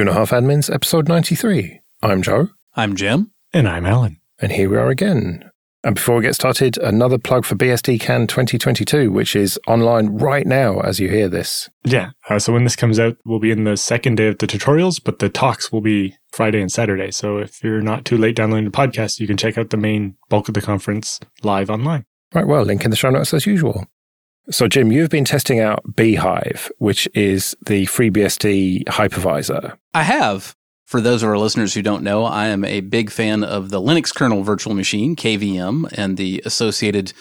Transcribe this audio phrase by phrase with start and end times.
[0.00, 1.78] Two and a Half Admins, episode 93.
[2.02, 2.48] I'm Joe.
[2.74, 3.32] I'm Jim.
[3.52, 4.18] And I'm Allan.
[4.38, 5.50] And here we are again.
[5.84, 10.80] And before we get started, another plug for BSDCan 2022, which is online right now
[10.80, 11.68] as you hear this.
[11.84, 12.12] Yeah.
[12.30, 15.04] Uh, so when this comes out, we'll be in the second day of the tutorials,
[15.04, 17.10] but the talks will be Friday and Saturday.
[17.10, 20.16] So if you're not too late downloading the podcast, you can check out the main
[20.30, 22.06] bulk of the conference live online.
[22.32, 22.46] Right.
[22.46, 23.86] Well, link in the show notes as usual.
[24.50, 29.76] So, Jim, you've been testing out bhyve, which is the FreeBSD hypervisor.
[29.94, 30.56] I have.
[30.86, 33.80] For those of our listeners who don't know, I am a big fan of the
[33.80, 37.12] Linux kernel virtual machine, KVM, and the associated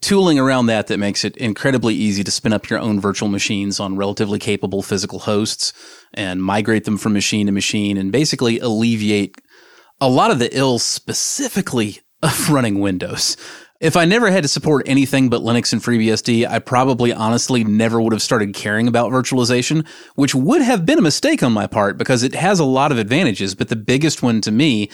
[0.00, 3.78] tooling around that that makes it incredibly easy to spin up your own virtual machines
[3.78, 5.74] on relatively capable physical hosts
[6.14, 9.36] and migrate them from machine to machine and basically alleviate
[10.00, 13.36] a lot of the ills specifically of running Windows.
[13.82, 18.00] If I never had to support anything but Linux and FreeBSD, I probably honestly never
[18.00, 21.98] would have started caring about virtualization, which would have been a mistake on my part
[21.98, 23.56] because it has a lot of advantages.
[23.56, 24.88] But the biggest one to me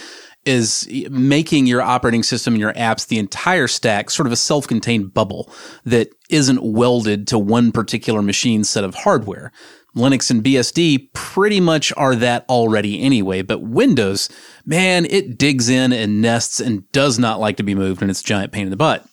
[0.47, 4.67] is making your operating system and your apps, the entire stack, sort of a self
[4.67, 5.53] contained bubble
[5.85, 9.53] that isn't welded to one particular machine set of hardware.
[9.99, 14.29] Linux and BSD pretty much are that already anyway, but Windows,
[14.65, 18.21] man, it digs in and nests and does not like to be moved and it's
[18.21, 19.07] a giant pain in the butt.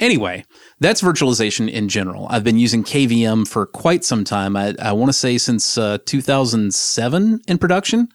[0.00, 0.44] Anyway,
[0.78, 2.26] that's virtualization in general.
[2.30, 4.56] I've been using KVM for quite some time.
[4.56, 8.08] I, I want to say since uh, 2007 in production,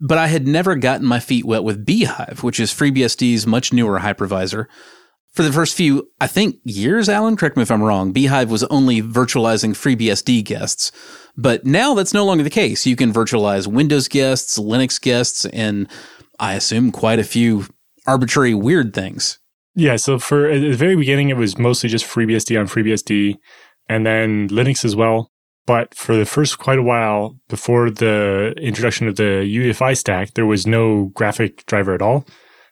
[0.00, 4.00] but I had never gotten my feet wet with bhyve, which is FreeBSD's much newer
[4.00, 4.66] hypervisor
[5.32, 8.64] for the first few, I think, years, Allan, correct me if I'm wrong, bhyve was
[8.64, 10.92] only virtualizing FreeBSD guests.
[11.36, 12.86] But now that's no longer the case.
[12.86, 15.88] You can virtualize Windows guests, Linux guests, and
[16.38, 17.66] I assume quite a few
[18.06, 19.38] arbitrary weird things.
[19.74, 19.96] Yeah.
[19.96, 23.36] So for at the very beginning, it was mostly just FreeBSD on FreeBSD
[23.88, 25.30] and then Linux as well.
[25.64, 30.44] But for the first quite a while before the introduction of the UEFI stack, there
[30.44, 32.26] was no graphic driver at all.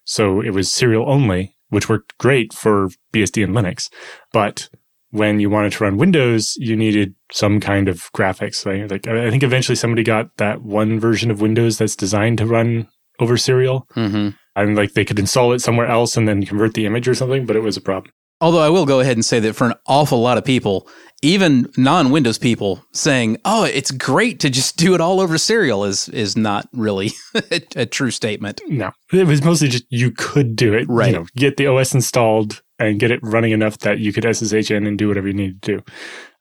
[0.05, 3.89] So it was serial only which worked great for BSD and Linux.
[4.33, 4.69] But
[5.11, 8.65] when you wanted to run Windows, you needed some kind of graphics.
[8.65, 12.47] Like, like I think eventually somebody got that one version of Windows that's designed to
[12.47, 13.89] run over serial.
[13.97, 14.31] Mm-hmm.
[14.57, 17.47] And like they could install it somewhere else and then convert the image or something,
[17.47, 18.13] but it was a problem.
[18.41, 20.89] Although I will go ahead and say that for an awful lot of people,
[21.23, 26.09] even non-Windows people saying, "Oh, it's great to just do it all over serial," is
[26.09, 28.61] is not really a, a, true statement.
[28.67, 31.13] No, it was mostly just you could do it, right?
[31.13, 34.71] You know, get the OS installed and get it running enough that you could SSH
[34.71, 35.85] in and do whatever you need to do.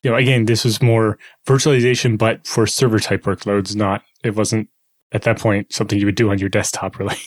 [0.04, 3.76] You know, again, this was more virtualization, but for server type workloads.
[3.76, 4.70] Not it wasn't
[5.12, 7.18] at that point something you would do on your desktop, really.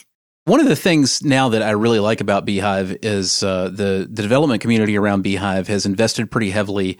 [0.45, 4.21] One of the things now that I really like about bhyve is uh, the the
[4.21, 6.97] development community around bhyve has invested pretty heavily.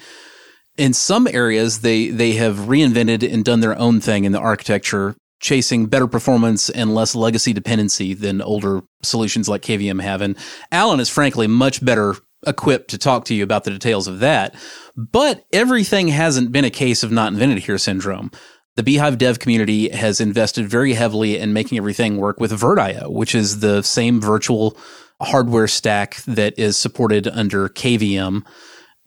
[0.77, 5.15] In some areas, they they have reinvented and done their own thing in the architecture,
[5.39, 10.21] chasing better performance and less legacy dependency than older solutions like KVM have.
[10.21, 10.35] And
[10.71, 14.55] Allan is frankly much better equipped to talk to you about the details of that.
[14.97, 18.31] But everything hasn't been a case of not invented here syndrome
[18.75, 23.35] the bhyve dev community has invested very heavily in making everything work with VirtIO, which
[23.35, 24.77] is the same virtual
[25.21, 28.43] hardware stack that is supported under KVM.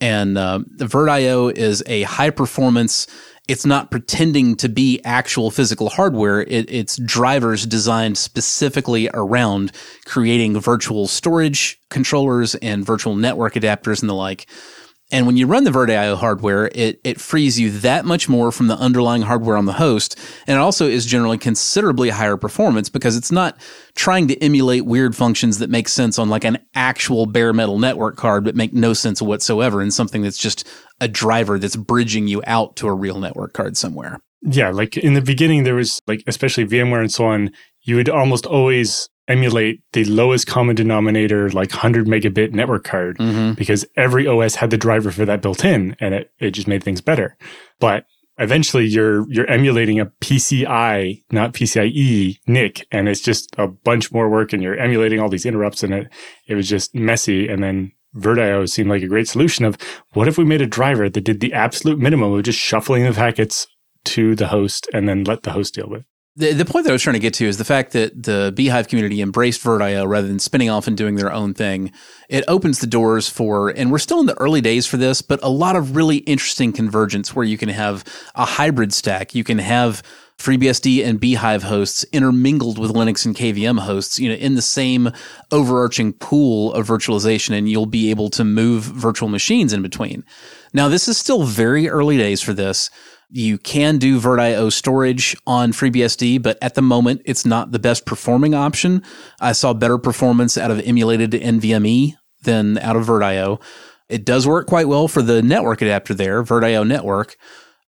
[0.01, 3.07] And uh, VirtIO is a high performance.
[3.49, 6.43] It's not pretending to be actual physical hardware.
[6.43, 9.73] It, it's drivers designed specifically around
[10.05, 14.47] creating virtual storage controllers and virtual network adapters and the like.
[15.12, 18.67] And when you run the VirtIO hardware, it, it frees you that much more from
[18.67, 20.19] the underlying hardware on the host.
[20.49, 23.56] And it also is generally considerably higher performance because it's not
[23.95, 28.16] trying to emulate weird functions that make sense on like an actual bare metal network
[28.16, 30.66] card, but make no sense whatsoever in something that's just
[31.00, 34.21] a driver that's bridging you out to a real network card somewhere.
[34.43, 34.71] Yeah.
[34.71, 37.53] Like in the beginning, there was like, especially VMware and so on,
[37.83, 43.54] you would almost always emulate the lowest common denominator, like 100 megabit network card, mm-hmm.
[43.54, 46.82] because every OS had the driver for that built in and it, it just made
[46.82, 47.36] things better.
[47.81, 48.06] But
[48.38, 54.28] eventually you're, you're emulating a PCI, not PCIe NIC, and it's just a bunch more
[54.28, 56.12] work and you're emulating all these interrupts and it,
[56.47, 57.48] it was just messy.
[57.48, 59.77] And then VirtIO seemed like a great solution of
[60.12, 63.12] what if we made a driver that did the absolute minimum of just shuffling the
[63.12, 63.66] packets
[64.04, 66.04] to the host and then let the host deal with
[66.36, 68.53] the, the point that I was trying to get to is the fact that the
[68.54, 71.92] bhyve community embraced VirtIO rather than spinning off and doing their own thing.
[72.28, 75.41] It opens the doors for, and we're still in the early days for this, but
[75.42, 78.04] a lot of really interesting convergence where you can have
[78.34, 79.34] a hybrid stack.
[79.34, 80.03] You can have
[80.36, 85.10] FreeBSD and bhyve hosts intermingled with Linux and KVM hosts, you know, in the same
[85.50, 90.22] overarching pool of virtualization, and you'll be able to move virtual machines in between.
[90.74, 92.91] Now, this is still very early days for this
[93.28, 98.07] You can do VirtIO storage on FreeBSD, but at the moment, it's not the best
[98.07, 99.03] performing option.
[99.41, 103.61] I saw better performance out of emulated NVMe than out of VirtIO.
[104.09, 107.37] It does work quite well for the network adapter there, VirtIO network.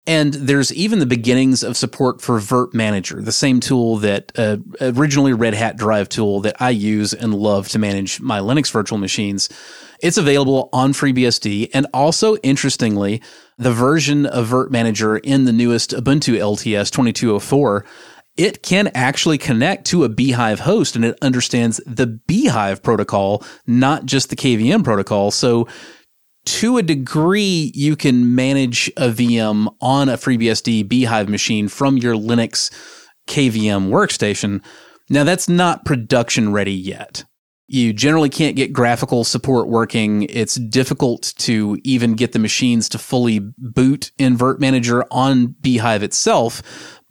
[0.07, 4.57] And there's even the beginnings of support for Virt Manager, the same tool that uh,
[4.79, 8.97] originally Red Hat Drive tool that I use and love to manage my Linux virtual
[8.97, 9.49] machines.
[10.01, 11.71] It's available on FreeBSD.
[11.73, 13.21] And also, interestingly,
[13.57, 17.85] the version of Virt Manager in the newest Ubuntu LTS 2204
[18.37, 24.05] it can actually connect to a bhyve host and it understands the bhyve protocol, not
[24.05, 25.31] just the KVM protocol.
[25.31, 25.67] So
[26.45, 32.15] to a degree, you can manage a VM on a FreeBSD bhyve machine from your
[32.15, 32.71] Linux
[33.27, 34.63] KVM workstation.
[35.09, 37.25] Now, that's not production ready yet.
[37.67, 40.23] You generally can't get graphical support working.
[40.23, 46.01] It's difficult to even get the machines to fully boot in Virt Manager on bhyve
[46.01, 46.61] itself.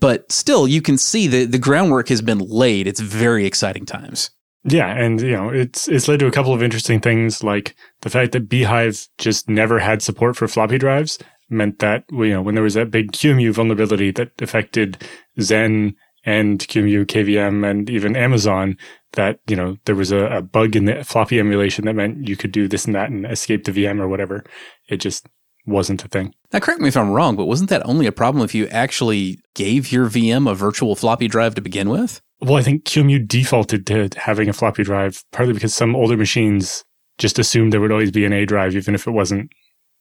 [0.01, 2.87] But still, you can see that the groundwork has been laid.
[2.87, 4.31] It's very exciting times.
[4.65, 8.11] Yeah, and you know, it's it's led to a couple of interesting things like the
[8.11, 11.19] fact that bhyve just never had support for floppy drives
[11.49, 15.07] meant that you know, when there was that big QEMU vulnerability that affected
[15.39, 15.95] Xen
[16.25, 18.77] and QEMU, KVM, and even Amazon,
[19.17, 22.37] that you know there was a, a bug in the floppy emulation that meant you
[22.37, 24.45] could do this and that and escape the VM or whatever.
[24.89, 25.27] It just
[25.67, 26.35] wasn't a thing.
[26.53, 29.41] Now, correct me if I'm wrong, but wasn't that only a problem if you actually
[29.55, 32.23] gave your VM a virtual floppy drive to begin with?
[32.41, 36.85] Well, I think QEMU defaulted to having a floppy drive, partly because some older machines
[37.19, 39.51] just assumed there would always be an A drive, even if it wasn't,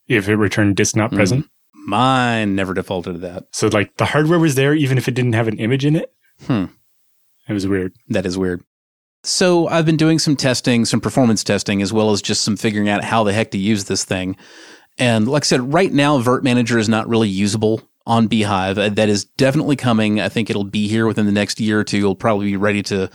[0.08, 1.16] if it returned disk not mm.
[1.16, 1.50] present.
[1.74, 3.46] Mine never defaulted to that.
[3.52, 6.14] So, like, the hardware was there, even if it didn't have an image in it.
[6.46, 6.66] Hmm.
[7.48, 7.94] It was weird.
[8.10, 8.64] That is weird.
[9.26, 12.90] So, I've been doing some testing, some performance testing, as well as just some figuring
[12.90, 14.38] out how the heck to use this thing.
[14.98, 18.78] And like I said, right now, Virt Manager is not really usable on bhyve.
[18.78, 20.20] Uh, that is definitely coming.
[20.20, 21.98] I think it'll be here within the next year or two.
[21.98, 23.10] You'll probably be ready to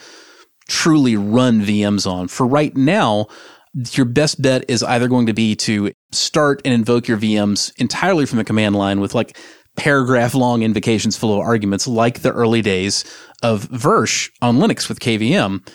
[0.68, 2.28] truly run VMs on.
[2.28, 3.26] For right now,
[3.92, 8.26] your best bet is either going to be to start and invoke your VMs entirely
[8.26, 9.38] from the command line with like
[9.76, 13.04] paragraph long invocations full of arguments, like the early days
[13.42, 15.66] of Virsh on Linux with KVM.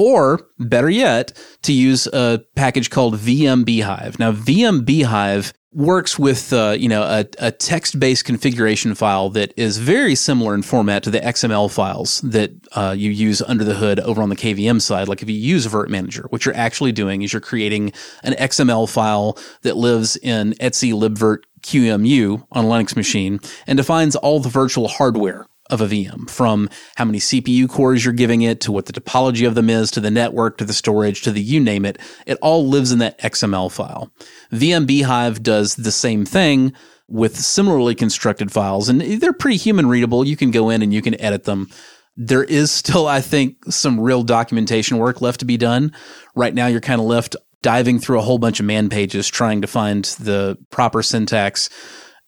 [0.00, 4.18] Or better yet, to use a package called VM bhyve.
[4.18, 9.76] Now, VM bhyve works with uh, you know a, a text-based configuration file that is
[9.76, 14.00] very similar in format to the XML files that uh, you use under the hood
[14.00, 15.06] over on the KVM side.
[15.06, 17.92] Like if you use Virt Manager, what you're actually doing is you're creating
[18.22, 24.16] an XML file that lives in etc libvirt QEMU on a Linux machine and defines
[24.16, 28.60] all the virtual hardware of a VM from how many CPU cores you're giving it
[28.62, 31.40] to what the topology of them is to the network to the storage to the
[31.40, 31.98] you name it.
[32.26, 34.12] It all lives in that XML file.
[34.52, 36.72] VM bhyve does the same thing
[37.08, 40.26] with similarly constructed files and they're pretty human readable.
[40.26, 41.68] You can go in and you can edit them.
[42.16, 45.92] There is still, I think, some real documentation work left to be done.
[46.34, 49.60] Right now, you're kind of left diving through a whole bunch of man pages trying
[49.62, 51.70] to find the proper syntax.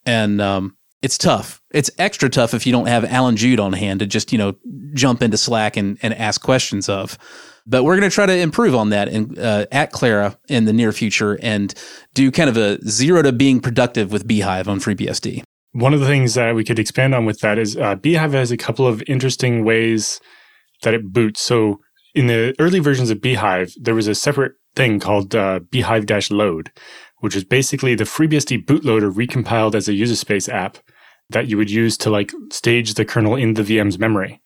[0.04, 1.60] And um, it's tough.
[1.72, 4.54] It's extra tough if you don't have Allan Jude on hand to just, you know,
[4.94, 7.18] jump into Slack and, and ask questions of.
[7.66, 10.72] But we're going to try to improve on that in, uh, at Klara in the
[10.72, 11.74] near future and
[12.14, 15.42] do kind of a zero to being productive with bhyve on FreeBSD.
[15.72, 18.50] One of the things that we could expand on with that is uh, bhyve has
[18.50, 20.20] a couple of interesting ways
[20.82, 21.40] that it boots.
[21.40, 21.80] So
[22.14, 26.70] in the early versions of bhyve, there was a separate thing called uh, bhyve-load,
[27.22, 30.78] which is basically the FreeBSD bootloader recompiled as a user space app
[31.30, 34.42] that you would use to like stage the kernel in the VM's memory.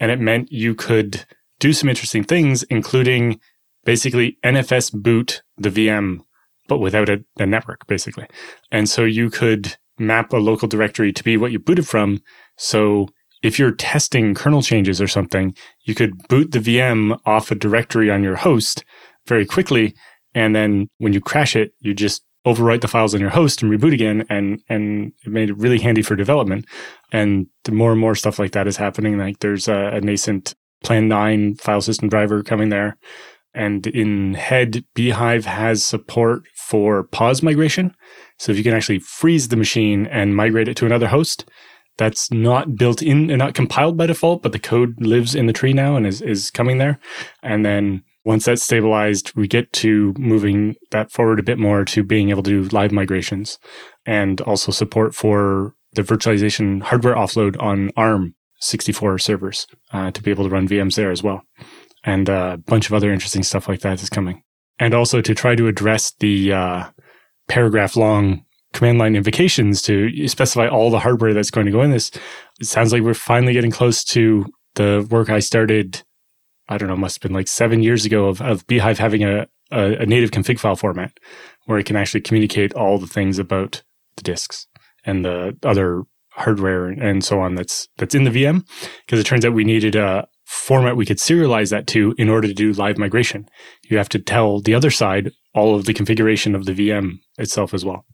[0.00, 1.26] And it meant you could
[1.58, 3.40] do some interesting things, including
[3.84, 6.20] basically NFS boot the VM,
[6.68, 8.28] but without a, a network, basically.
[8.70, 12.20] And so you could map a local directory to be what you booted from.
[12.56, 13.08] So
[13.42, 18.12] if you're testing kernel changes or something, you could boot the VM off a directory
[18.12, 18.84] on your host
[19.26, 19.94] very quickly.
[20.34, 23.70] And then when you crash it, you just overwrite the files on your host and
[23.70, 24.24] reboot again.
[24.28, 26.66] And, and it made it really handy for development.
[27.12, 29.18] And more and more stuff like that is happening.
[29.18, 32.96] Like there's a, a nascent Plan 9 file system driver coming there.
[33.54, 37.94] And in head, bhyve has support for pause migration.
[38.38, 41.44] So if you can actually freeze the machine and migrate it to another host,
[41.98, 45.52] that's not built in and not compiled by default, but the code lives in the
[45.52, 46.98] tree now and is, is coming there.
[47.42, 52.04] And then once that's stabilized, we get to moving that forward a bit more to
[52.04, 53.58] being able to do live migrations
[54.06, 60.30] and also support for the virtualization hardware offload on ARM 64 servers uh, to be
[60.30, 61.42] able to run VMs there as well.
[62.04, 64.42] And uh, a bunch of other interesting stuff like that is coming.
[64.78, 66.84] And also to try to address the uh,
[67.48, 71.90] paragraph long command line invocations to specify all the hardware that's going to go in
[71.90, 72.10] this.
[72.60, 76.02] It sounds like we're finally getting close to the work I started.
[76.72, 79.46] I don't know, must have been like seven years ago of, of bhyve having a,
[79.70, 81.18] a, a native config file format
[81.66, 83.82] where it can actually communicate all the things about
[84.16, 84.66] the disks
[85.04, 88.66] and the other hardware and so on that's that's in the VM
[89.04, 92.48] because it turns out we needed a format we could serialize that to in order
[92.48, 93.48] to do live migration.
[93.88, 97.74] You have to tell the other side all of the configuration of the VM itself
[97.74, 98.04] as well.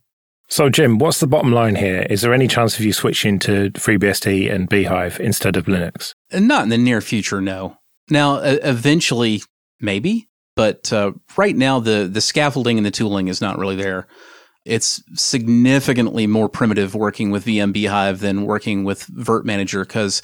[0.51, 2.07] So, Jim, what's the bottom line here?
[2.09, 6.15] Is there any chance of you switching to FreeBSD and bhyve instead of Linux?
[6.33, 7.77] Not in the near future, no.
[8.09, 9.41] Now, eventually,
[9.79, 14.07] maybe, but uh, right now the the scaffolding and the tooling is not really there.
[14.65, 20.21] It's significantly more primitive working with VM bhyve than working with Virt Manager because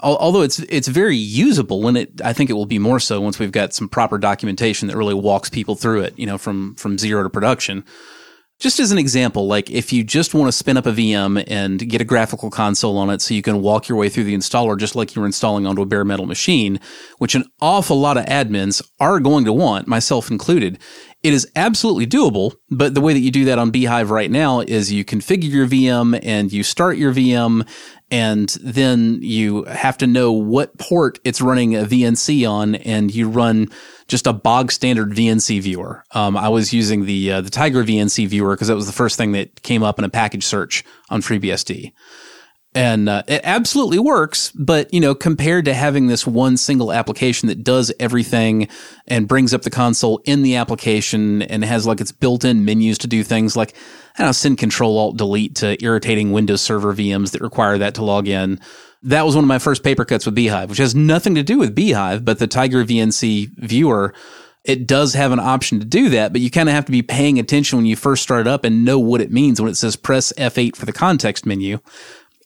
[0.00, 3.38] although it's it's very usable and it I think it will be more so once
[3.38, 6.98] we've got some proper documentation that really walks people through it, you know, from from
[6.98, 7.84] zero to production.
[8.60, 11.78] Just as an example, like if you just want to spin up a VM and
[11.88, 14.78] get a graphical console on it so you can walk your way through the installer
[14.78, 16.78] just like you're installing onto a bare metal machine,
[17.18, 20.78] which an awful lot of admins are going to want, myself included,
[21.24, 24.60] it is absolutely doable, but the way that you do that on bhyve right now
[24.60, 27.66] is you configure your VM and you start your VM
[28.10, 33.30] and then you have to know what port it's running a VNC on and you
[33.30, 33.68] run
[34.06, 36.04] just a bog standard VNC viewer.
[36.10, 39.32] Um, I was using the uh, the TigerVNC viewer because that was the first thing
[39.32, 41.94] that came up in a package search on FreeBSD
[42.74, 47.48] and uh, it absolutely works but you know compared to having this one single application
[47.48, 48.68] that does everything
[49.06, 53.06] and brings up the console in the application and has like its built-in menus to
[53.06, 53.74] do things like
[54.16, 57.94] I don't know, send control alt delete to irritating Windows Server VMs that require that
[57.96, 58.60] to log in.
[59.02, 61.58] That was one of my first paper cuts with bhyve which has nothing to do
[61.58, 64.14] with bhyve but the TigerVNC viewer
[64.64, 67.02] it does have an option to do that, but you kind of have to be
[67.02, 69.74] paying attention when you first start it up and know what it means when it
[69.74, 71.80] says press F8 for the context menu.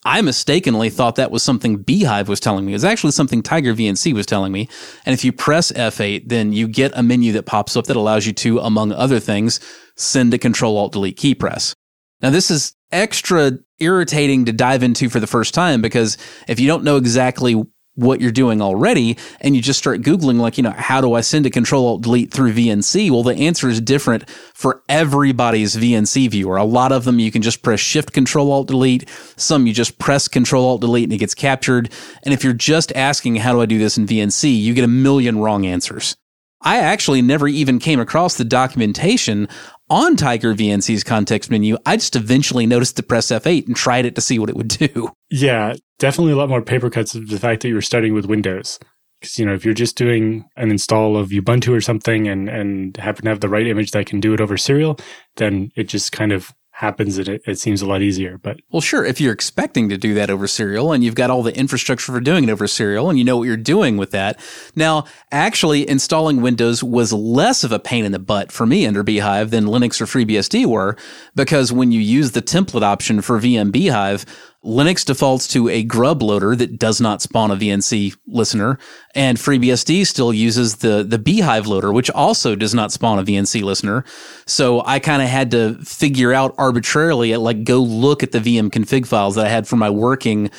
[0.09, 2.71] I mistakenly thought that was something bhyve was telling me.
[2.71, 4.67] It was actually something TigerVNC was telling me.
[5.05, 8.25] And if you press F8, then you get a menu that pops up that allows
[8.25, 9.59] you to, among other things,
[9.97, 11.75] send a Control Alt Delete key press.
[12.23, 16.65] Now, this is extra irritating to dive into for the first time because if you
[16.65, 17.63] don't know exactly
[17.99, 21.21] what you're doing already and you just start googling like you know how do i
[21.21, 26.29] send a control alt delete through vnc well the answer is different for everybody's vnc
[26.29, 26.57] viewer.
[26.57, 29.09] A lot of them you can just press shift control alt delete.
[29.37, 31.91] Some you just press control alt delete and it gets captured.
[32.23, 34.87] And if you're just asking how do i do this in vnc you get a
[34.87, 36.15] million wrong answers.
[36.61, 39.47] I actually never even came across the documentation
[39.89, 41.77] on TigerVNC's context menu.
[41.85, 44.67] I just eventually noticed to press F8 and tried it to see what it would
[44.67, 45.11] do.
[45.29, 48.25] Yeah, definitely a lot more paper cuts of the fact that you were starting with
[48.25, 48.79] Windows.
[49.19, 52.95] Because, you know, if you're just doing an install of Ubuntu or something and, and
[52.97, 54.97] happen to have the right image that can do it over serial,
[55.35, 58.37] then it just kind of happens it, it seems a lot easier.
[58.37, 61.43] But well, sure, if you're expecting to do that over serial and you've got all
[61.43, 64.39] the infrastructure for doing it over serial and you know what you're doing with that.
[64.77, 69.03] Now, actually installing Windows was less of a pain in the butt for me under
[69.03, 70.95] bhyve than Linux or FreeBSD were
[71.35, 74.25] because when you use the template option for VM bhyve,
[74.63, 78.77] Linux defaults to a grub loader that does not spawn a VNC listener,
[79.15, 83.63] and FreeBSD still uses the the bhyve loader, which also does not spawn a VNC
[83.63, 84.03] listener.
[84.45, 88.69] So I kind of had to figure out arbitrarily, like go look at the VM
[88.69, 90.49] config files that I had for my working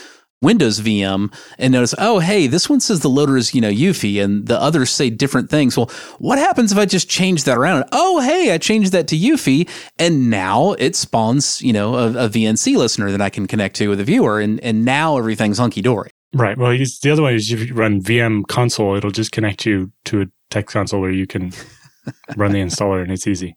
[0.42, 4.25] Windows VM and notice, oh, hey, this one says the loader is, you know, UEFI
[4.25, 5.76] and the others say different things.
[5.76, 7.85] Well, what happens if I just change that around?
[7.92, 9.68] Oh, hey, I changed that to UEFI
[9.99, 13.88] and now it spawns, you know, a, a VNC listener that I can connect to
[13.88, 16.11] with a viewer and, and now everything's hunky dory.
[16.32, 16.56] Right.
[16.56, 20.23] Well, the other one is if you run VM console, it'll just connect you to
[20.23, 21.52] a text console where you can
[22.37, 23.56] run the installer and it's easy.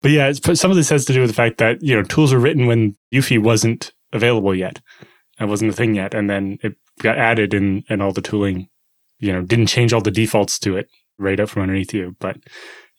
[0.00, 2.32] But yeah, some of this has to do with the fact that, you know, tools
[2.32, 4.80] were written when UEFI wasn't available yet.
[5.42, 6.14] It wasn't a thing yet.
[6.14, 8.68] And then it got added and, and all the tooling,
[9.18, 12.16] you know, didn't change all the defaults to it right up from underneath you.
[12.18, 12.38] But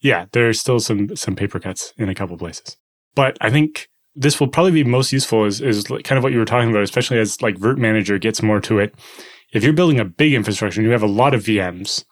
[0.01, 2.77] yeah, there's still some, some paper cuts in a couple places.
[3.15, 6.39] But I think this will probably be most useful is, is kind of what you
[6.39, 8.93] were talking about, especially as like Virt Manager gets more to it.
[9.53, 12.05] If you're building a big infrastructure and you have a lot of VMs,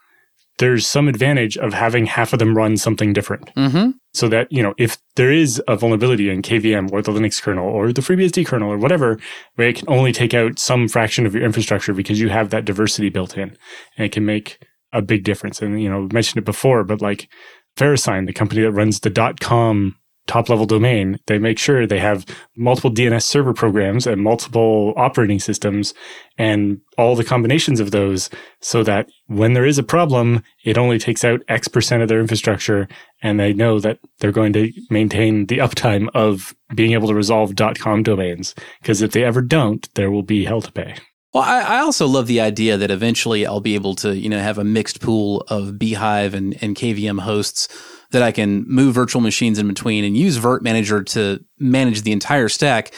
[0.57, 3.51] there's some advantage of having half of them run something different.
[3.55, 3.91] Mm-hmm.
[4.13, 7.67] So that, you know, if there is a vulnerability in KVM or the Linux kernel
[7.67, 9.17] or the FreeBSD kernel or whatever,
[9.55, 12.65] where it can only take out some fraction of your infrastructure because you have that
[12.65, 13.55] diversity built in
[13.95, 15.61] and it can make a big difference.
[15.61, 17.29] And, you know, mentioned it before, but like
[17.77, 19.95] VeriSign, the company that runs the dot .com
[20.31, 25.39] top level domain, they make sure they have multiple DNS server programs and multiple operating
[25.39, 25.93] systems
[26.37, 28.29] and all the combinations of those
[28.61, 32.21] so that when there is a problem, it only takes out X percent of their
[32.21, 32.87] infrastructure
[33.21, 37.53] and they know that they're going to maintain the uptime of being able to resolve
[37.79, 38.55] .com domains.
[38.81, 40.95] Because if they ever don't, there will be hell to pay.
[41.33, 44.39] Well, I, I, also love the idea that eventually I'll be able to, you know,
[44.39, 47.69] have a mixed pool of bhyve and, and KVM hosts
[48.11, 52.11] that I can move virtual machines in between and use Virt Manager to manage the
[52.11, 52.93] entire stack,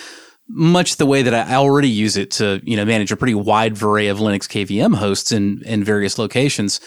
[0.48, 3.82] much the way that I already use it to, you know, manage a pretty wide
[3.82, 6.80] array of Linux KVM hosts in, in various locations.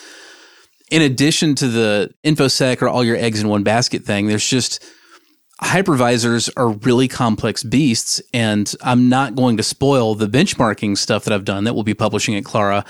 [0.90, 4.84] In addition to the InfoSec or all your eggs in one basket thing, there's just
[5.62, 11.32] hypervisors are really complex beasts, and I'm not going to spoil the benchmarking stuff that
[11.32, 12.86] I've done that we'll be publishing at Klara.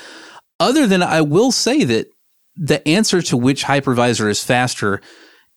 [0.58, 2.08] Other than I will say that
[2.56, 5.00] the answer to which hypervisor is faster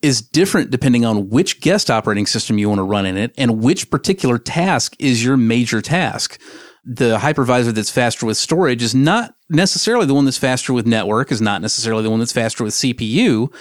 [0.01, 3.61] is different depending on which guest operating system you want to run in it and
[3.61, 6.39] which particular task is your major task.
[6.85, 11.31] The hypervisor that's faster with storage is not necessarily the one that's faster with network,
[11.31, 13.53] is not necessarily the one that's faster with CPU.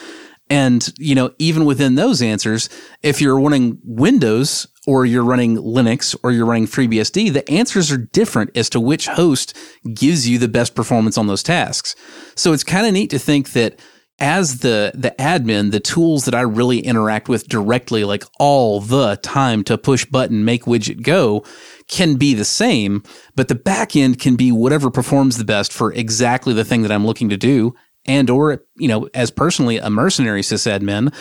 [0.51, 2.71] And, you know, even within those answers,
[3.03, 7.99] if you're running Windows or you're running Linux or you're running FreeBSD, the answers are
[7.99, 9.55] different as to which host
[9.93, 11.95] gives you the best performance on those tasks.
[12.35, 13.79] So it's kind of neat to think that
[14.19, 19.17] as the the admin, the tools that I really interact with directly, like all the
[19.17, 21.45] time to push button, make widget go,
[21.87, 23.03] can be the same,
[23.37, 26.93] but the back end can be whatever performs the best for exactly the thing that
[26.93, 27.75] I'm looking to do
[28.07, 31.13] and or you know as personally a mercenary sysadmin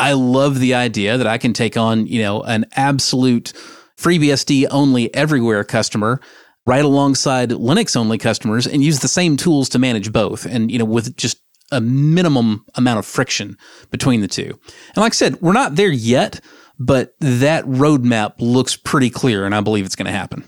[0.00, 3.52] i love the idea that i can take on you know an absolute
[3.98, 6.20] freebsd only everywhere customer
[6.66, 10.46] right alongside linux only customers and use the same tools to manage both.
[10.46, 11.41] And you know with just
[11.72, 13.56] a minimum amount of friction
[13.90, 16.40] between the two and like i said we're not there yet
[16.78, 20.44] but that roadmap looks pretty clear and i believe it's going to happen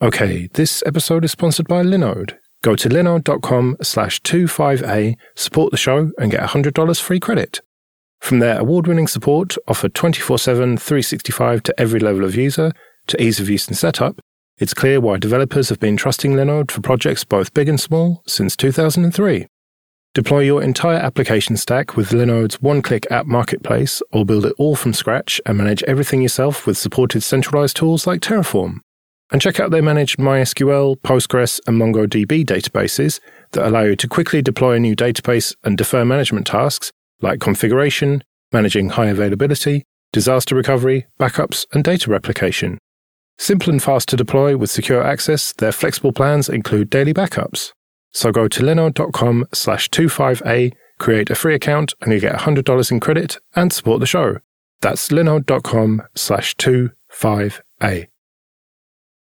[0.00, 6.12] okay this episode is sponsored by linode Go to linode.com slash 25A, support the show,
[6.18, 7.62] and get $100 free credit.
[8.20, 12.72] From their award winning support, offered 24 7, 365 to every level of user,
[13.06, 14.20] to ease of use and setup,
[14.58, 18.54] it's clear why developers have been trusting Linode for projects both big and small since
[18.56, 19.46] 2003.
[20.12, 24.74] Deploy your entire application stack with Linode's one click app marketplace, or build it all
[24.74, 28.78] from scratch and manage everything yourself with supported centralized tools like Terraform.
[29.30, 33.20] And check out their managed MySQL, Postgres, and MongoDB databases
[33.52, 38.24] that allow you to quickly deploy a new database and defer management tasks like configuration,
[38.50, 42.78] managing high availability, disaster recovery, backups, and data replication.
[43.38, 47.72] Simple and fast to deploy with secure access, their flexible plans include daily backups.
[48.12, 53.00] So go to linode.com slash 25A, create a free account, and you get $100 in
[53.00, 54.38] credit and support the show.
[54.80, 58.06] That's linode.com slash 25A.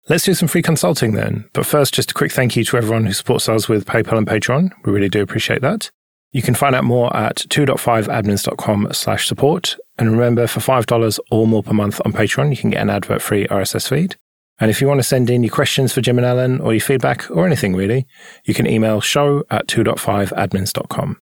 [0.08, 1.50] Let's do some free consulting then.
[1.52, 4.26] But first, just a quick thank you to everyone who supports us with PayPal and
[4.26, 4.70] Patreon.
[4.84, 5.90] We really do appreciate that.
[6.30, 9.76] You can find out more at 2.5admins.com slash support.
[9.98, 13.48] And remember, for $5 or more per month on Patreon, you can get an advert-free
[13.48, 14.16] RSS feed.
[14.60, 16.80] And if you want to send in your questions for Jim and Allan or your
[16.80, 18.06] feedback or anything really,
[18.44, 21.20] you can email show at 2.5admins.com.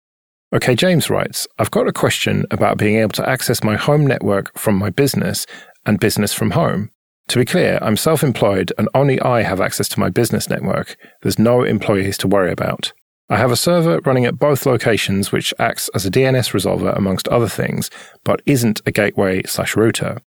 [0.54, 4.56] Okay, James writes, I've got a question about being able to access my home network
[4.58, 5.44] from my business
[5.84, 6.90] and business from home.
[7.28, 10.96] To be clear, I'm self employed and only I have access to my business network.
[11.20, 12.94] There's no employees to worry about.
[13.28, 17.28] I have a server running at both locations which acts as a DNS resolver amongst
[17.28, 17.90] other things,
[18.24, 20.22] but isn't a gateway slash router.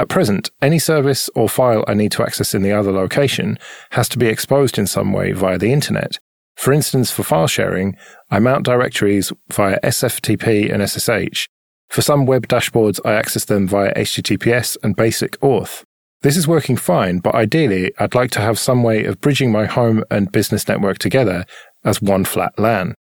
[0.00, 3.58] At present, any service or file I need to access in the other location
[3.90, 6.18] has to be exposed in some way via the internet.
[6.56, 7.98] For instance, for file sharing,
[8.30, 11.48] I mount directories via SFTP and SSH.
[11.90, 15.82] For some web dashboards, I access them via HTTPS and basic auth.
[16.22, 19.66] This is working fine, but ideally, I'd like to have some way of bridging my
[19.66, 21.44] home and business network together
[21.84, 22.94] as one flat LAN.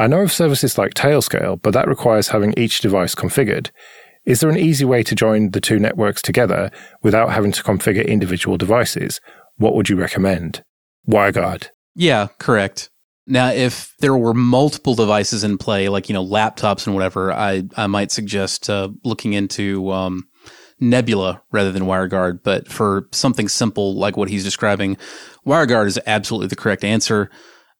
[0.00, 3.70] I know of services like Tailscale, but that requires having each device configured.
[4.30, 6.70] Is there an easy way to join the two networks together
[7.02, 9.20] without having to configure individual devices?
[9.56, 10.62] What would you recommend?
[11.08, 11.70] WireGuard.
[11.96, 12.90] Yeah, correct.
[13.26, 17.64] Now, if there were multiple devices in play, like you know laptops and whatever, I
[17.76, 20.28] I might suggest uh, looking into um,
[20.78, 22.44] Nebula rather than WireGuard.
[22.44, 24.96] But for something simple like what he's describing,
[25.44, 27.30] WireGuard is absolutely the correct answer.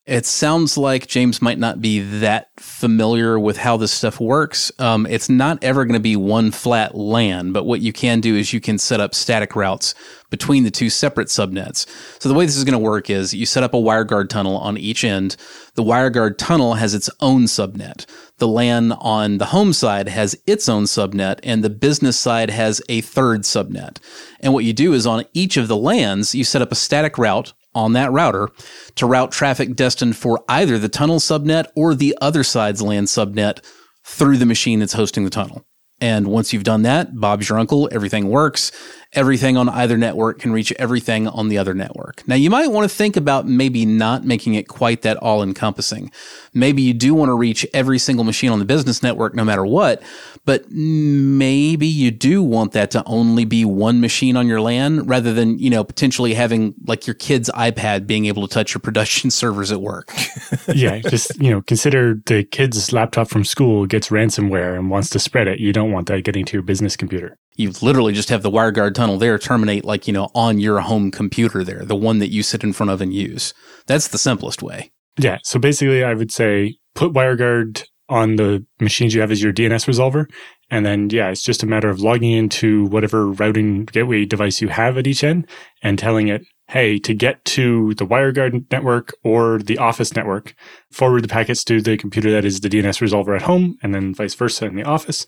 [0.06, 4.72] It sounds like James might not be that familiar with how this stuff works.
[4.78, 8.34] Um, it's not ever going to be one flat LAN, but what you can do
[8.34, 9.94] is you can set up static routes
[10.30, 11.86] between the two separate subnets.
[12.18, 14.56] So the way this is going to work is you set up a WireGuard tunnel
[14.56, 15.36] on each end.
[15.74, 18.06] The WireGuard tunnel has its own subnet.
[18.38, 22.80] The LAN on the home side has its own subnet and the business side has
[22.88, 23.98] a third subnet.
[24.40, 27.18] And what you do is on each of the LANs, you set up a static
[27.18, 28.48] route on that router
[28.96, 33.64] to route traffic destined for either the tunnel subnet or the other side's LAN subnet
[34.04, 35.64] through the machine that's hosting the tunnel.
[36.00, 38.72] And once you've done that, Bob's your uncle, everything works.
[39.12, 42.22] Everything on either network can reach everything on the other network.
[42.28, 46.12] Now, you might want to think about maybe not making it quite that all encompassing.
[46.54, 49.66] Maybe you do want to reach every single machine on the business network no matter
[49.66, 50.00] what,
[50.44, 55.32] but maybe you do want that to only be one machine on your LAN rather
[55.32, 59.30] than, you know, potentially having like your kid's iPad being able to touch your production
[59.32, 60.12] servers at work.
[60.74, 65.18] yeah, just, you know, consider the kid's laptop from school gets ransomware and wants to
[65.18, 65.58] spread it.
[65.58, 67.36] You don't want that getting to your business computer.
[67.60, 71.10] You literally just have the WireGuard tunnel there terminate like, you know, on your home
[71.10, 73.52] computer there, the one that you sit in front of and use.
[73.86, 74.90] That's the simplest way.
[75.18, 75.38] Yeah.
[75.44, 79.86] So basically, I would say put WireGuard on the machines you have as your DNS
[79.86, 80.26] resolver.
[80.70, 84.68] And then, yeah, it's just a matter of logging into whatever routing gateway device you
[84.68, 85.48] have at each end
[85.82, 90.54] and telling it, hey, to get to the WireGuard network or the office network,
[90.92, 94.14] forward the packets to the computer that is the DNS resolver at home and then
[94.14, 95.26] vice versa in the office.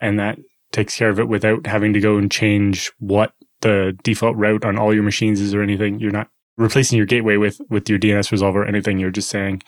[0.00, 0.38] And that
[0.72, 4.78] takes care of it without having to go and change what the default route on
[4.78, 6.00] all your machines is or anything.
[6.00, 8.98] You're not replacing your gateway with with your DNS resolver or anything.
[8.98, 9.62] You're just saying,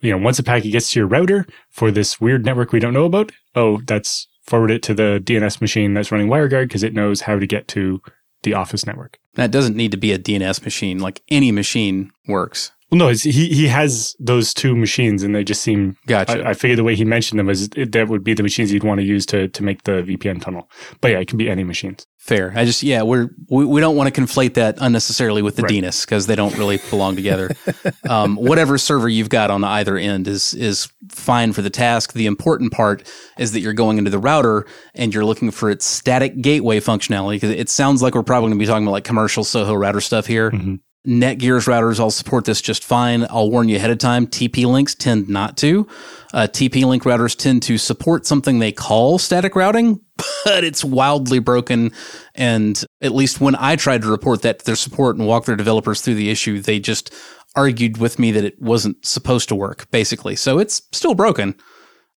[0.00, 2.94] you know, once a packet gets to your router for this weird network we don't
[2.94, 6.94] know about, oh, that's forward it to the DNS machine that's running WireGuard because it
[6.94, 8.00] knows how to get to
[8.42, 9.18] the office network.
[9.34, 10.98] That doesn't need to be a DNS machine.
[10.98, 12.72] Like any machine works.
[12.90, 15.96] Well, no, he he has those two machines, and they just seem.
[16.06, 16.42] Gotcha.
[16.42, 18.72] I, I figured the way he mentioned them is it, that would be the machines
[18.72, 20.70] you'd want to use to to make the VPN tunnel.
[21.02, 22.06] But yeah, it can be any machines.
[22.16, 22.52] Fair.
[22.56, 25.72] I just yeah, we're we, we don't want to conflate that unnecessarily with the right.
[25.72, 27.50] DNS because they don't really belong together.
[28.08, 32.14] um, whatever server you've got on either end is is fine for the task.
[32.14, 33.06] The important part
[33.38, 37.36] is that you're going into the router and you're looking for its static gateway functionality
[37.36, 40.00] because it sounds like we're probably going to be talking about like commercial Soho router
[40.00, 40.50] stuff here.
[40.50, 40.76] Mm-hmm.
[41.06, 43.26] Netgear's routers all support this just fine.
[43.30, 44.26] I'll warn you ahead of time.
[44.26, 45.86] TP-Links tend not to.
[46.34, 50.00] Uh, TP-Link routers tend to support something they call static routing,
[50.44, 51.92] but it's wildly broken.
[52.34, 55.56] And at least when I tried to report that to their support and walk their
[55.56, 57.14] developers through the issue, they just
[57.56, 60.36] argued with me that it wasn't supposed to work, basically.
[60.36, 61.54] So it's still broken.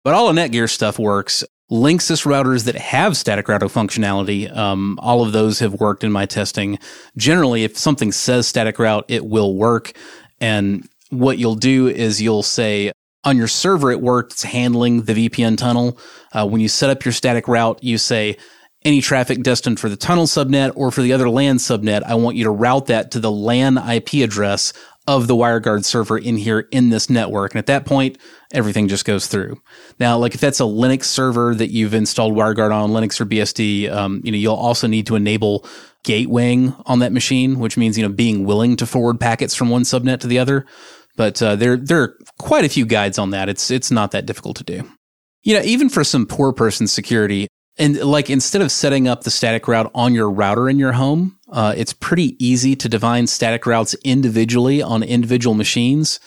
[0.02, 1.44] But all the Netgear stuff works.
[1.70, 6.26] Linksys routers that have static router functionality, um, all of those have worked in my
[6.26, 6.78] testing.
[7.16, 9.92] Generally, if something says static route, it will work.
[10.40, 15.28] And what you'll do is you'll say on your server, it works it's handling the
[15.28, 15.98] VPN tunnel.
[16.32, 18.36] Uh, when you set up your static route, you say,
[18.82, 22.36] any traffic destined for the tunnel subnet or for the other LAN subnet, I want
[22.36, 24.72] you to route that to the LAN IP address
[25.06, 27.52] of the WireGuard server in here in this network.
[27.52, 28.16] And at that point,
[28.52, 29.60] everything just goes through.
[29.98, 33.90] Now, like if that's a Linux server that you've installed WireGuard on Linux or BSD,
[33.90, 35.66] um, you know, you'll also need to enable
[36.02, 39.82] gatewaying on that machine, which means, you know, being willing to forward packets from one
[39.82, 40.66] subnet to the other.
[41.16, 43.48] But uh, there, there are quite a few guides on that.
[43.48, 44.88] It's, it's not that difficult to do.
[45.42, 49.30] You know, even for some poor person security, and like instead of setting up the
[49.30, 53.64] static route on your router in your home, uh, it's pretty easy to define static
[53.64, 56.20] routes individually on individual machines.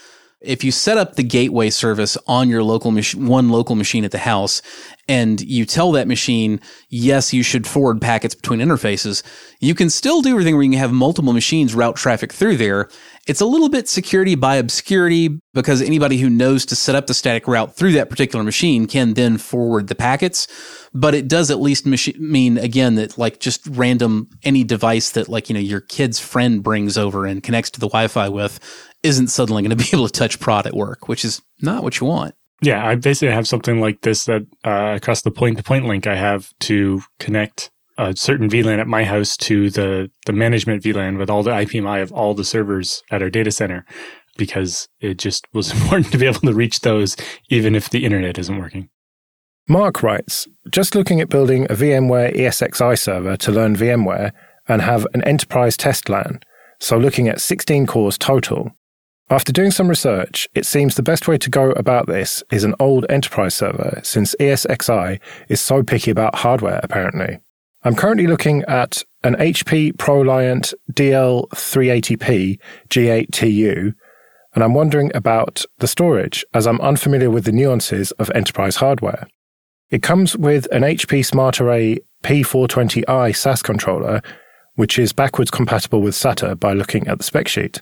[0.44, 4.12] If you set up the gateway service on your local mach- one local machine at
[4.12, 4.62] the house
[5.08, 9.22] and you tell that machine, yes, you should forward packets between interfaces,
[9.60, 12.90] you can still do everything where you can have multiple machines route traffic through there.
[13.28, 17.14] It's a little bit security by obscurity because anybody who knows to set up the
[17.14, 20.48] static route through that particular machine can then forward the packets.
[20.94, 25.50] But it does at least mean, again, that like just random, any device that like,
[25.50, 28.60] you know, your kid's friend brings over and connects to the Wi Fi with
[29.04, 32.00] isn't suddenly going to be able to touch prod at work, which is not what
[32.00, 32.36] you want.
[32.64, 36.08] Yeah, I basically have something like this that uh, across the point to point link
[36.08, 41.18] I have to connect a certain VLAN at my house to the the management VLAN
[41.18, 43.86] with all the IPMI of all the servers at our data center
[44.38, 47.18] because it just was important to be able to reach those
[47.50, 48.90] even if the internet isn't working.
[49.68, 54.32] Mark writes, just looking at building a VMware ESXi server to learn VMware
[54.68, 56.40] and have an enterprise test LAN,
[56.80, 58.72] so looking at 16 cores total,
[59.34, 62.76] after doing some research, it seems the best way to go about this is an
[62.80, 65.20] old enterprise server, since ESXi
[65.50, 67.40] is so picky about hardware, apparently.
[67.84, 73.94] I'm currently looking at an HP ProLiant DL380p G8TU,
[74.54, 79.28] and I'm wondering about the storage as I'm unfamiliar with the nuances of enterprise hardware.
[79.90, 84.22] It comes with an HP Smart Array P420i SAS controller,
[84.76, 87.82] which is backwards compatible with SATA by looking at the spec sheet.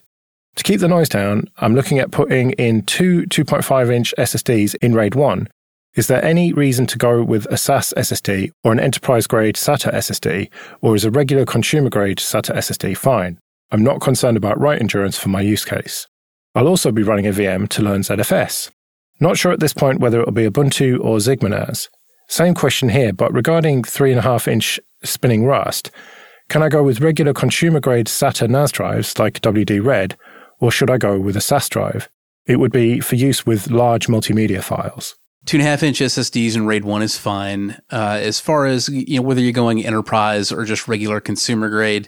[0.56, 4.94] To keep the noise down, I'm looking at putting in two 2.5 inch SSDs in
[4.94, 5.48] RAID 1.
[5.96, 9.94] Is there any reason to go with a SAS SSD or an enterprise grade SATA
[9.94, 10.50] SSD,
[10.82, 13.40] or is a regular consumer grade SATA SSD fine?
[13.72, 16.08] I'm not concerned about write endurance for my use case.
[16.54, 18.72] I'll also be running a VM to learn ZFS.
[19.20, 21.90] Not sure at this point whether it'll be Ubuntu or XigmaNAS.
[22.28, 25.92] Same question here, but regarding 3.5 inch spinning Rust,
[26.50, 30.18] can I go with regular consumer grade SATA NAS drives like WD Red,
[30.62, 32.08] or should I go with a SAS drive?
[32.46, 35.16] It would be for use with large multimedia files.
[35.46, 37.82] Two and a half inch SSDs in RAID 1 is fine.
[37.92, 42.08] Uh, as far as you know, whether you're going enterprise or just regular consumer grade,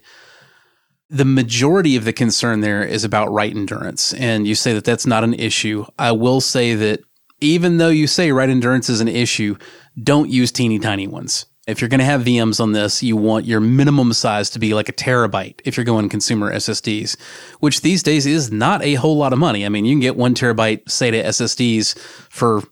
[1.10, 4.14] the majority of the concern there is about write endurance.
[4.14, 5.86] And you say that that's not an issue.
[5.98, 7.02] I will say that
[7.42, 9.58] even though you say write endurance is an issue,
[10.02, 11.48] don't use teeny tiny ones.
[11.66, 14.74] If you're going to have VMs on this, you want your minimum size to be
[14.74, 17.18] like a terabyte if you're going consumer SSDs,
[17.62, 19.66] which these days is not a whole lot of money.
[19.66, 21.98] I mean, you can get one terabyte SATA SSDs
[22.30, 22.64] for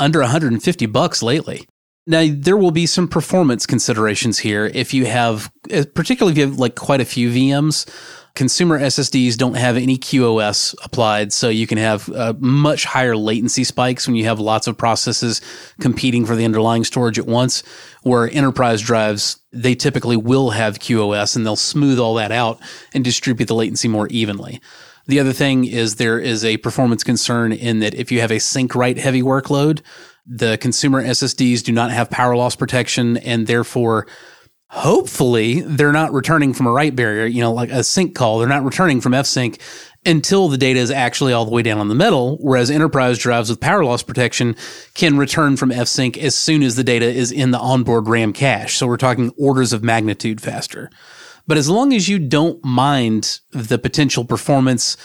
[0.00, 1.68] under 150 bucks lately.
[2.04, 6.46] Now, there will be some performance considerations here if you have, eh, particularly if you
[6.48, 7.86] have like quite a few VMs.
[8.34, 13.62] Consumer SSDs don't have any QoS applied, so you can have uh, much higher latency
[13.62, 15.42] spikes when you have lots of processes
[15.80, 17.62] competing for the underlying storage at once.
[18.02, 22.58] Where enterprise drives, they typically will have QoS and they'll smooth all that out
[22.94, 24.62] and distribute the latency more evenly.
[25.06, 28.40] The other thing is there is a performance concern in that if you have a
[28.40, 29.82] sync write heavy workload,
[30.24, 34.06] the consumer SSDs do not have power loss protection and therefore
[34.72, 38.38] hopefully they're not returning from a write barrier, you know, like a sync call.
[38.38, 39.60] They're not returning from fsync
[40.06, 43.50] until the data is actually all the way down on the metal, whereas enterprise drives
[43.50, 44.56] with power loss protection
[44.94, 48.78] can return from fsync as soon as the data is in the onboard RAM cache.
[48.78, 50.88] So we're talking orders of magnitude faster.
[51.46, 54.96] But as long as you don't mind the potential performance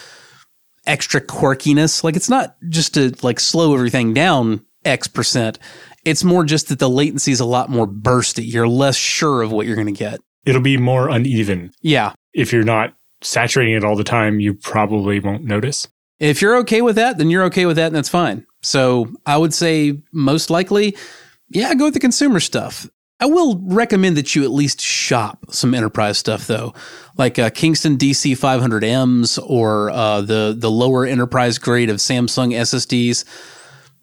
[0.85, 5.59] extra quirkiness, like it's not just to like slow everything down X percent.
[6.07, 8.49] It's more just that the latency is a lot more bursty.
[8.49, 10.21] You're less sure of what you're going to get.
[10.45, 11.71] It'll be more uneven.
[11.81, 12.13] Yeah.
[12.33, 15.87] If you're not saturating it all the time, you probably won't notice.
[16.19, 18.45] If you're okay with that, then you're okay with that and that's fine.
[18.61, 20.95] So I would say most likely,
[21.49, 22.89] yeah, go with the consumer stuff.
[23.19, 26.73] I will recommend that you at least shop some enterprise stuff though,
[27.17, 33.25] like uh, Kingston DC 500Ms or uh, the the lower enterprise grade of Samsung SSDs.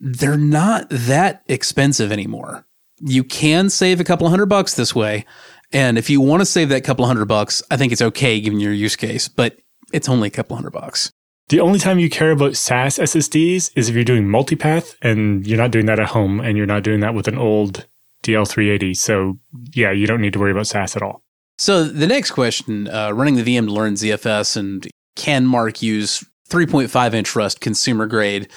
[0.07, 2.67] They're not that expensive anymore.
[3.01, 5.25] You can save a couple hundred bucks this way,
[5.73, 8.61] and if you want to save that couple hundred bucks, I think it's okay given
[8.61, 9.59] your use case, but
[9.95, 11.11] it's only a couple hundred bucks.
[11.49, 15.59] The only time you care about SAS SSDs is if you're doing multipath and you're
[15.59, 17.87] not doing that at home and you're not doing that with an old
[18.25, 18.97] DL380.
[18.97, 19.39] So
[19.73, 21.23] yeah, you don't need to worry about SAS at all.
[21.57, 24.87] So the next question, uh, running the VM to learn ZFS and
[25.17, 28.49] can Mark use 3.5 inch Rust consumer grade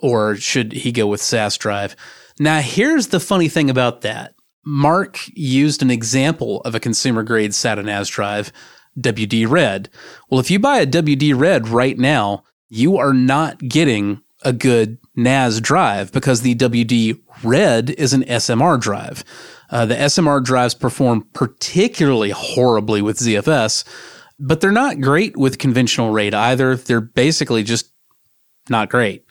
[0.00, 1.96] or should he go with SAS drive?
[2.38, 4.34] Now here's the funny thing about that.
[4.64, 8.52] Mark used an example of a consumer grade SATA NAS drive,
[8.98, 9.88] WD Red.
[10.28, 14.98] Well, if you buy a WD Red right now, you are not getting a good
[15.16, 19.24] NAS drive because the WD Red is an SMR drive.
[19.70, 23.84] Uh, the SMR drives perform particularly horribly with ZFS,
[24.38, 26.76] but they're not great with conventional RAID either.
[26.76, 27.92] They're basically just
[28.68, 29.24] not great.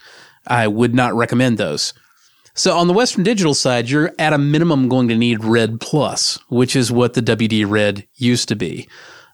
[0.48, 1.94] I would not recommend those.
[2.54, 6.40] So on the Western Digital side, you're at a minimum going to need Red Plus,
[6.50, 8.90] which is what the WD Red used to be.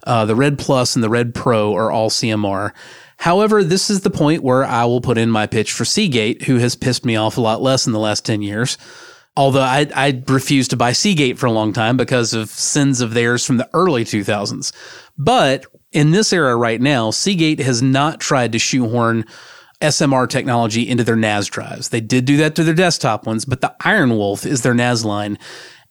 [0.06, 2.73] Uh, the Red Plus and the Red Pro are all CMR.
[3.17, 6.58] However, this is the point where I will put in my pitch for Seagate, who
[6.58, 8.78] has pissed me off a lot less in the last 10 years.
[9.38, 13.13] Although I, I refused to buy Seagate for a long time because of sins of
[13.13, 14.73] theirs from the early 2000s.
[15.17, 19.26] But in this era right now, Seagate has not tried to shoehorn
[19.84, 21.89] SMR technology into their NAS drives.
[21.89, 25.38] They did do that to their desktop ones, but the IronWolf is their NAS line.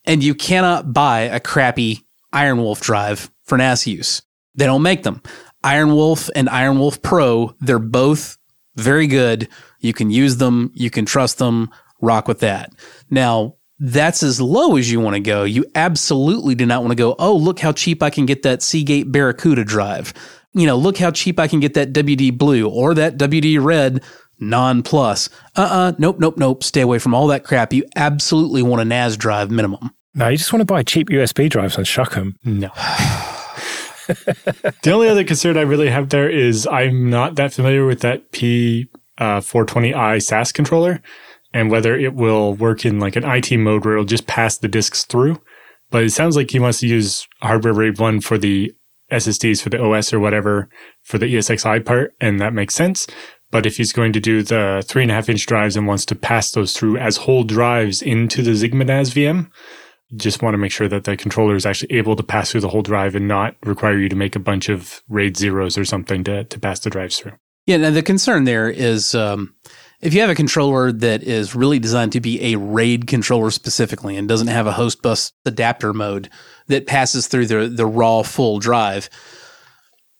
[0.03, 4.21] And you cannot buy a crappy IronWolf drive for NAS use.
[4.55, 5.21] They don't make them.
[5.63, 8.37] IronWolf and IronWolf Pro, they're both
[8.75, 9.47] very good.
[9.79, 11.69] You can use them, you can trust them,
[12.01, 12.73] rock with that.
[13.09, 15.43] Now, that's as low as you want to go.
[15.43, 18.61] You absolutely do not want to go, oh, look how cheap I can get that
[18.61, 20.13] Seagate Barracuda drive.
[20.53, 24.03] You know, look how cheap I can get that WD Blue or that WD Red
[24.39, 25.29] non plus.
[25.55, 26.63] Uh uh-uh, uh, nope, nope, nope.
[26.63, 27.73] Stay away from all that crap.
[27.73, 29.91] You absolutely want a NAS drive minimum.
[30.15, 32.37] No, you just want to buy cheap USB drives and shuck them.
[32.43, 32.67] No.
[34.07, 38.31] the only other concern I really have there is I'm not that familiar with that
[38.31, 41.01] P420i uh, SAS controller
[41.53, 44.67] and whether it will work in like an IT mode where it'll just pass the
[44.67, 45.41] disks through.
[45.89, 48.73] But it sounds like he wants to use hardware RAID 1 for the
[49.13, 50.69] SSDs for the OS or whatever
[51.01, 53.07] for the ESXi part, and that makes sense.
[53.51, 56.05] But if he's going to do the three and a half inch drives and wants
[56.07, 59.51] to pass those through as whole drives into the XigmaNAS VM,
[60.15, 62.69] just want to make sure that the controller is actually able to pass through the
[62.69, 66.23] whole drive and not require you to make a bunch of RAID zeros or something
[66.23, 67.33] to, to pass the drives through.
[67.65, 69.55] Yeah, now the concern there is um,
[70.01, 74.17] if you have a controller that is really designed to be a RAID controller specifically
[74.17, 76.29] and doesn't have a host bus adapter mode
[76.67, 79.09] that passes through the, the raw full drive,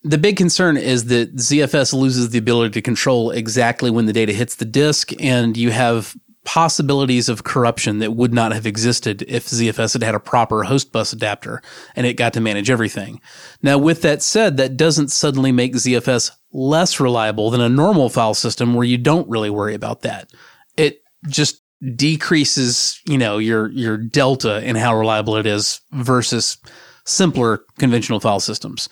[0.02, 4.32] the big concern is that ZFS loses the ability to control exactly when the data
[4.32, 9.46] hits the disk, and you have possibilities of corruption that would not have existed if
[9.46, 11.62] ZFS had had a proper host bus adapter
[11.96, 13.20] and it got to manage everything.
[13.62, 18.34] Now, with that said, that doesn't suddenly make ZFS less reliable than a normal file
[18.34, 20.30] system where you don't really worry about that.
[20.76, 21.62] It just
[21.94, 26.56] decreases, you know, your your delta in how reliable it is versus
[27.04, 28.88] simpler conventional file systems.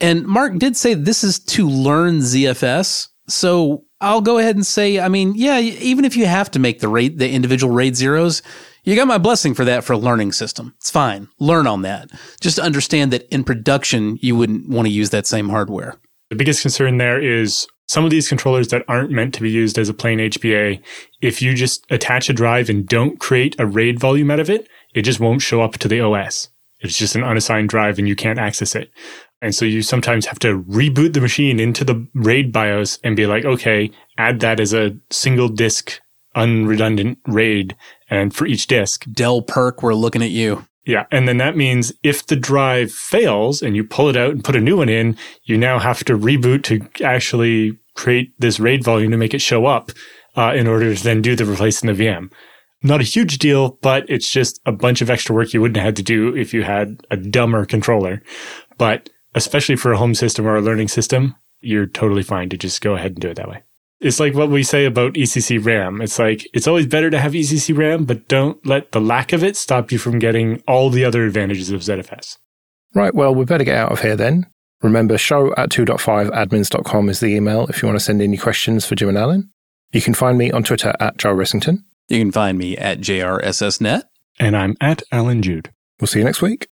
[0.00, 3.08] And Mark did say this is to learn ZFS.
[3.28, 6.80] So I'll go ahead and say, I mean, yeah, even if you have to make
[6.80, 8.42] the rate, the individual RAID zeros,
[8.84, 10.74] you got my blessing for that for a learning system.
[10.78, 11.28] It's fine.
[11.38, 12.10] Learn on that.
[12.40, 15.96] Just understand that in production, you wouldn't want to use that same hardware.
[16.30, 19.76] The biggest concern there is some of these controllers that aren't meant to be used
[19.76, 20.80] as a plain HBA,
[21.20, 24.68] if you just attach a drive and don't create a RAID volume out of it,
[24.94, 26.50] it just won't show up to the OS.
[26.78, 28.92] It's just an unassigned drive and you can't access it.
[29.42, 33.26] And so you sometimes have to reboot the machine into the RAID BIOS and be
[33.26, 36.00] like, okay, add that as a single disk
[36.36, 37.74] unredundant RAID
[38.08, 39.04] and for each disk.
[39.10, 40.64] Dell PERC, we're looking at you.
[40.90, 41.06] Yeah.
[41.12, 44.56] And then that means if the drive fails and you pull it out and put
[44.56, 49.12] a new one in, you now have to reboot to actually create this RAID volume
[49.12, 49.92] to make it show up
[50.36, 52.32] uh, in order to then do the replace in the VM.
[52.82, 55.84] Not a huge deal, but it's just a bunch of extra work you wouldn't have
[55.84, 58.20] had to do if you had a dumber controller.
[58.76, 62.80] But especially for a home system or a learning system, you're totally fine to just
[62.80, 63.62] go ahead and do it that way.
[64.00, 66.00] It's like what we say about ECC RAM.
[66.00, 69.44] It's like, it's always better to have ECC RAM, but don't let the lack of
[69.44, 72.38] it stop you from getting all the other advantages of ZFS.
[72.94, 73.14] Right.
[73.14, 74.46] Well, we better get out of here then.
[74.82, 78.94] Remember, show at 2.5admins.com is the email if you want to send any questions for
[78.94, 79.50] Jim and Allan.
[79.92, 81.84] You can find me on Twitter at Joe Ressington.
[82.08, 84.04] You can find me at JRSSNet.
[84.38, 85.70] And I'm at Allan Jude.
[86.00, 86.68] We'll see you next week.